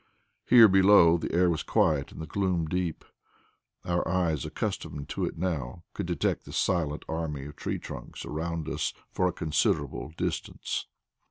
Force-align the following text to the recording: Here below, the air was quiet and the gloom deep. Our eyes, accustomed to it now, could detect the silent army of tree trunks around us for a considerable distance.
Here 0.47 0.67
below, 0.67 1.19
the 1.19 1.31
air 1.31 1.47
was 1.47 1.61
quiet 1.61 2.11
and 2.11 2.19
the 2.19 2.25
gloom 2.25 2.65
deep. 2.65 3.05
Our 3.85 4.07
eyes, 4.07 4.45
accustomed 4.45 5.09
to 5.09 5.25
it 5.25 5.37
now, 5.37 5.83
could 5.93 6.07
detect 6.07 6.45
the 6.45 6.53
silent 6.53 7.05
army 7.07 7.45
of 7.45 7.55
tree 7.55 7.77
trunks 7.77 8.25
around 8.25 8.67
us 8.67 8.95
for 9.11 9.27
a 9.27 9.31
considerable 9.31 10.11
distance. 10.17 10.87